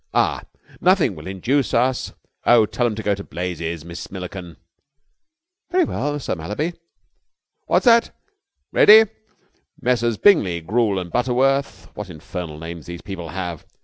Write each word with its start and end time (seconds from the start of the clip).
Ah!... 0.15 0.41
nothing 0.79 1.13
will 1.15 1.27
induce 1.27 1.75
us... 1.75 2.11
oh, 2.47 2.65
tell 2.65 2.87
'em 2.87 2.95
to 2.95 3.03
go 3.03 3.13
to 3.13 3.23
blazes, 3.23 3.85
Miss 3.85 4.09
Milliken." 4.09 4.57
"Very 5.69 5.83
well, 5.83 6.19
Sir 6.19 6.33
Mallaby." 6.33 6.73
"That's 7.69 7.85
that. 7.85 8.09
Ready? 8.71 9.03
Messrs. 9.79 10.17
Brigney, 10.17 10.65
Goole 10.65 10.97
and 10.97 11.11
Butterworth. 11.11 11.89
What 11.93 12.09
infernal 12.09 12.57
names 12.57 12.87
these 12.87 13.03
people 13.03 13.29
have. 13.29 13.63